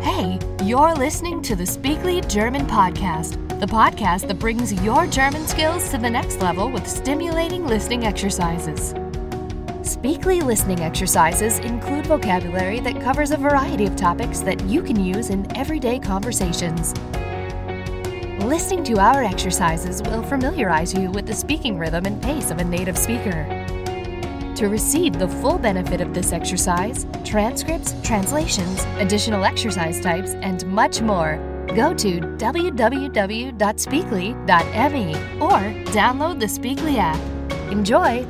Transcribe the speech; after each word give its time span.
Hey, 0.00 0.38
you're 0.64 0.94
listening 0.94 1.42
to 1.42 1.56
the 1.56 1.64
Speakly 1.64 2.20
German 2.28 2.66
Podcast, 2.66 3.38
the 3.60 3.66
podcast 3.66 4.28
that 4.28 4.38
brings 4.38 4.72
your 4.82 5.06
German 5.06 5.46
skills 5.46 5.90
to 5.90 5.98
the 5.98 6.10
next 6.10 6.40
level 6.40 6.70
with 6.70 6.86
stimulating 6.86 7.66
listening 7.66 8.04
exercises. 8.04 8.94
Speakly 9.82 10.40
listening 10.42 10.80
exercises 10.80 11.58
include 11.58 12.06
vocabulary 12.06 12.80
that 12.80 13.00
covers 13.00 13.30
a 13.30 13.36
variety 13.36 13.86
of 13.86 13.96
topics 13.96 14.40
that 14.40 14.60
you 14.64 14.82
can 14.82 15.02
use 15.02 15.30
in 15.30 15.54
everyday 15.56 15.98
conversations. 15.98 16.94
Listening 18.44 18.82
to 18.84 18.98
our 18.98 19.22
exercises 19.22 20.02
will 20.02 20.22
familiarize 20.22 20.92
you 20.92 21.10
with 21.10 21.26
the 21.26 21.34
speaking 21.34 21.78
rhythm 21.78 22.06
and 22.06 22.20
pace 22.20 22.50
of 22.50 22.58
a 22.58 22.64
native 22.64 22.98
speaker. 22.98 23.61
To 24.62 24.68
receive 24.68 25.18
the 25.18 25.26
full 25.26 25.58
benefit 25.58 26.00
of 26.00 26.14
this 26.14 26.32
exercise, 26.32 27.04
transcripts, 27.24 27.96
translations, 28.04 28.84
additional 28.98 29.44
exercise 29.44 29.98
types, 29.98 30.34
and 30.34 30.64
much 30.68 31.02
more, 31.02 31.34
go 31.74 31.92
to 31.94 32.20
www.speakly.me 32.20 35.14
or 35.40 35.58
download 35.90 36.38
the 36.38 36.46
Speakly 36.46 36.98
app. 36.98 37.18
Enjoy! 37.72 38.24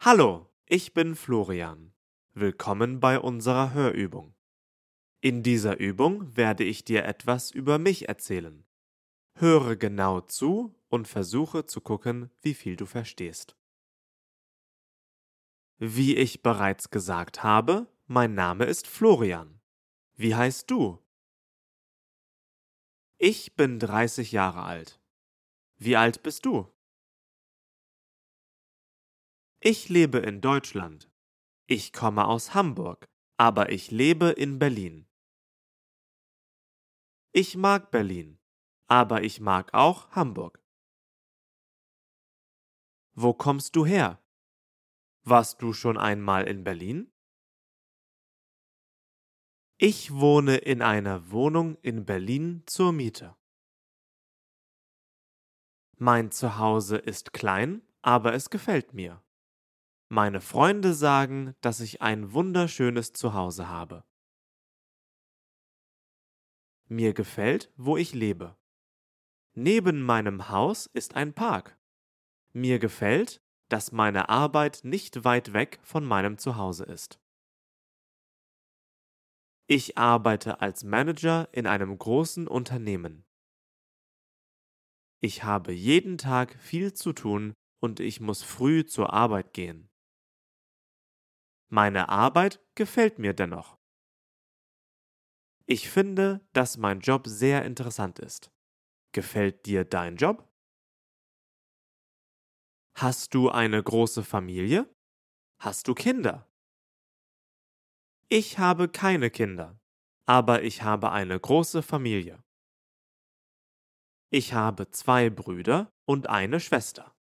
Hallo, 0.00 0.51
ich 0.74 0.94
bin 0.94 1.16
Florian. 1.16 1.92
Willkommen 2.32 2.98
bei 2.98 3.20
unserer 3.20 3.74
Hörübung. 3.74 4.34
In 5.20 5.42
dieser 5.42 5.78
Übung 5.78 6.34
werde 6.34 6.64
ich 6.64 6.82
dir 6.82 7.04
etwas 7.04 7.50
über 7.50 7.78
mich 7.78 8.08
erzählen. 8.08 8.64
Höre 9.34 9.76
genau 9.76 10.22
zu 10.22 10.74
und 10.88 11.08
versuche 11.08 11.66
zu 11.66 11.82
gucken, 11.82 12.30
wie 12.40 12.54
viel 12.54 12.76
du 12.76 12.86
verstehst. 12.86 13.54
Wie 15.76 16.16
ich 16.16 16.42
bereits 16.42 16.88
gesagt 16.88 17.42
habe, 17.42 17.86
mein 18.06 18.32
Name 18.32 18.64
ist 18.64 18.86
Florian. 18.86 19.60
Wie 20.14 20.34
heißt 20.34 20.70
du? 20.70 20.98
Ich 23.18 23.56
bin 23.56 23.78
30 23.78 24.32
Jahre 24.32 24.62
alt. 24.62 25.02
Wie 25.76 25.98
alt 25.98 26.22
bist 26.22 26.46
du? 26.46 26.66
Ich 29.64 29.88
lebe 29.88 30.18
in 30.18 30.40
Deutschland. 30.40 31.08
Ich 31.68 31.92
komme 31.92 32.26
aus 32.26 32.52
Hamburg, 32.52 33.08
aber 33.36 33.70
ich 33.70 33.92
lebe 33.92 34.30
in 34.30 34.58
Berlin. 34.58 35.06
Ich 37.30 37.56
mag 37.56 37.92
Berlin, 37.92 38.40
aber 38.88 39.22
ich 39.22 39.38
mag 39.38 39.72
auch 39.72 40.10
Hamburg. 40.10 40.60
Wo 43.12 43.34
kommst 43.34 43.76
du 43.76 43.86
her? 43.86 44.20
Warst 45.22 45.62
du 45.62 45.72
schon 45.72 45.96
einmal 45.96 46.48
in 46.48 46.64
Berlin? 46.64 47.12
Ich 49.78 50.12
wohne 50.12 50.56
in 50.56 50.82
einer 50.82 51.30
Wohnung 51.30 51.76
in 51.82 52.04
Berlin 52.04 52.64
zur 52.66 52.92
Miete. 52.92 53.36
Mein 55.98 56.32
Zuhause 56.32 56.96
ist 56.96 57.32
klein, 57.32 57.86
aber 58.00 58.34
es 58.34 58.50
gefällt 58.50 58.92
mir. 58.92 59.22
Meine 60.14 60.42
Freunde 60.42 60.92
sagen, 60.92 61.56
dass 61.62 61.80
ich 61.80 62.02
ein 62.02 62.34
wunderschönes 62.34 63.14
Zuhause 63.14 63.70
habe. 63.70 64.04
Mir 66.86 67.14
gefällt, 67.14 67.72
wo 67.78 67.96
ich 67.96 68.12
lebe. 68.12 68.54
Neben 69.54 70.02
meinem 70.02 70.50
Haus 70.50 70.84
ist 70.84 71.16
ein 71.16 71.32
Park. 71.32 71.78
Mir 72.52 72.78
gefällt, 72.78 73.42
dass 73.70 73.90
meine 73.90 74.28
Arbeit 74.28 74.80
nicht 74.82 75.24
weit 75.24 75.54
weg 75.54 75.80
von 75.82 76.04
meinem 76.04 76.36
Zuhause 76.36 76.84
ist. 76.84 77.18
Ich 79.66 79.96
arbeite 79.96 80.60
als 80.60 80.84
Manager 80.84 81.48
in 81.52 81.66
einem 81.66 81.96
großen 81.96 82.48
Unternehmen. 82.48 83.24
Ich 85.22 85.42
habe 85.42 85.72
jeden 85.72 86.18
Tag 86.18 86.54
viel 86.60 86.92
zu 86.92 87.14
tun 87.14 87.54
und 87.80 87.98
ich 87.98 88.20
muss 88.20 88.42
früh 88.42 88.84
zur 88.84 89.14
Arbeit 89.14 89.54
gehen. 89.54 89.88
Meine 91.74 92.10
Arbeit 92.10 92.60
gefällt 92.74 93.18
mir 93.18 93.32
dennoch. 93.32 93.78
Ich 95.64 95.88
finde, 95.88 96.46
dass 96.52 96.76
mein 96.76 97.00
Job 97.00 97.26
sehr 97.26 97.64
interessant 97.64 98.18
ist. 98.18 98.52
Gefällt 99.12 99.64
dir 99.64 99.86
dein 99.86 100.16
Job? 100.16 100.46
Hast 102.94 103.32
du 103.32 103.48
eine 103.48 103.82
große 103.82 104.22
Familie? 104.22 104.94
Hast 105.60 105.88
du 105.88 105.94
Kinder? 105.94 106.46
Ich 108.28 108.58
habe 108.58 108.90
keine 108.90 109.30
Kinder, 109.30 109.80
aber 110.26 110.64
ich 110.64 110.82
habe 110.82 111.10
eine 111.10 111.40
große 111.40 111.82
Familie. 111.82 112.44
Ich 114.28 114.52
habe 114.52 114.90
zwei 114.90 115.30
Brüder 115.30 115.90
und 116.04 116.28
eine 116.28 116.60
Schwester. 116.60 117.16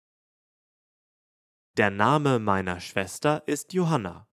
Der 1.77 1.91
Name 1.91 2.41
meiner 2.41 2.81
Schwester 2.81 3.47
ist 3.47 3.72
Johanna. 3.75 4.29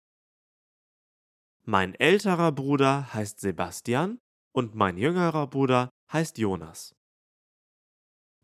Mein 1.70 1.94
älterer 1.96 2.50
Bruder 2.50 3.12
heißt 3.12 3.40
Sebastian 3.40 4.22
und 4.52 4.74
mein 4.74 4.96
jüngerer 4.96 5.46
Bruder 5.46 5.90
heißt 6.10 6.38
Jonas. 6.38 6.96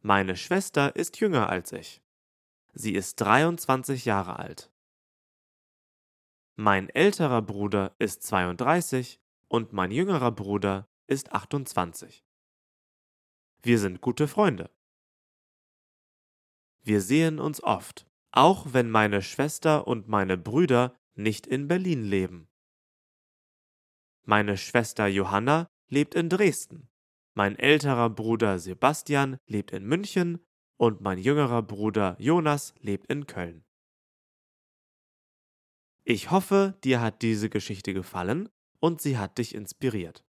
Meine 0.03 0.37
Schwester 0.37 0.95
ist 0.95 1.19
jünger 1.21 1.49
als 1.49 1.73
ich. 1.73 2.03
Sie 2.75 2.93
ist 2.93 3.19
23 3.23 4.05
Jahre 4.05 4.39
alt. 4.39 4.71
Mein 6.57 6.91
älterer 6.91 7.41
Bruder 7.41 7.97
ist 7.99 8.25
32 8.25 9.23
und 9.49 9.73
mein 9.73 9.91
jüngerer 9.91 10.31
Bruder 10.31 10.87
ist 11.07 11.33
28. 11.33 12.27
Wir 13.63 13.79
sind 13.79 14.03
gute 14.03 14.29
Freunde. 14.29 14.69
Wir 16.83 17.01
sehen 17.01 17.39
uns 17.39 17.63
oft, 17.63 18.07
auch 18.33 18.75
wenn 18.75 18.91
meine 18.91 19.23
Schwester 19.23 19.87
und 19.87 20.09
meine 20.09 20.37
Brüder 20.37 20.95
nicht 21.15 21.47
in 21.47 21.69
Berlin 21.69 22.03
leben. 22.03 22.51
Meine 24.27 24.57
Schwester 24.57 25.07
Johanna 25.07 25.69
lebt 25.91 26.15
in 26.15 26.31
Dresden. 26.31 26.89
Mein 27.35 27.59
älterer 27.59 28.09
Bruder 28.09 28.59
Sebastian 28.59 29.37
lebt 29.47 29.73
in 29.73 29.85
München 29.85 30.41
und 30.79 31.03
mein 31.03 31.19
jüngerer 31.19 31.63
Bruder 31.63 32.17
Jonas 32.19 32.75
lebt 32.81 33.07
in 33.11 33.27
Köln. 33.27 33.65
Ich 36.05 36.31
hoffe, 36.31 36.79
dir 36.85 37.03
hat 37.03 37.21
diese 37.21 37.51
Geschichte 37.51 37.93
gefallen 37.93 38.49
und 38.81 39.03
sie 39.03 39.19
hat 39.19 39.37
dich 39.37 39.55
inspiriert. 39.55 40.25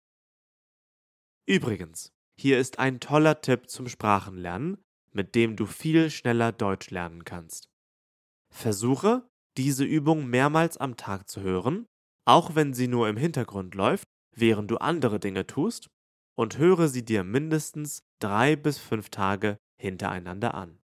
Übrigens, 1.46 2.14
hier 2.38 2.60
ist 2.60 2.80
ein 2.80 3.00
toller 3.00 3.40
Tipp 3.40 3.70
zum 3.70 3.88
Sprachenlernen, 3.88 4.78
mit 5.12 5.36
dem 5.36 5.56
du 5.56 5.66
viel 5.66 6.10
schneller 6.10 6.52
Deutsch 6.52 6.90
lernen 6.90 7.24
kannst. 7.24 7.70
Versuche, 8.50 9.30
diese 9.56 9.86
Übung 9.86 10.28
mehrmals 10.28 10.76
am 10.76 10.98
Tag 10.98 11.30
zu 11.30 11.42
hören 11.42 11.88
auch 12.26 12.56
wenn 12.56 12.74
sie 12.74 12.88
nur 12.88 13.08
im 13.08 13.18
Hintergrund 13.18 13.76
läuft, 13.76 14.08
während 14.32 14.70
du 14.72 14.78
andere 14.78 15.20
Dinge 15.20 15.48
tust, 15.48 15.90
und 16.36 16.58
höre 16.58 16.90
sie 16.90 17.06
dir 17.06 17.24
mindestens 17.24 18.04
drei 18.20 18.56
bis 18.56 18.78
fünf 18.78 19.10
Tage 19.10 19.58
hintereinander 19.78 20.54
an. 20.54 20.82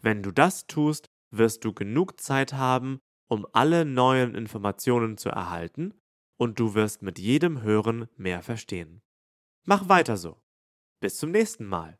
Wenn 0.00 0.22
du 0.22 0.30
das 0.30 0.66
tust, 0.66 1.06
wirst 1.30 1.64
du 1.64 1.74
genug 1.74 2.20
Zeit 2.20 2.54
haben, 2.54 3.00
um 3.28 3.46
alle 3.52 3.84
neuen 3.84 4.34
Informationen 4.34 5.18
zu 5.18 5.28
erhalten, 5.28 5.94
und 6.38 6.58
du 6.58 6.74
wirst 6.74 7.02
mit 7.02 7.18
jedem 7.18 7.60
Hören 7.60 8.08
mehr 8.16 8.42
verstehen. 8.42 9.02
Mach 9.66 9.90
weiter 9.90 10.16
so. 10.16 10.40
Bis 11.00 11.18
zum 11.18 11.30
nächsten 11.30 11.66
Mal. 11.66 11.98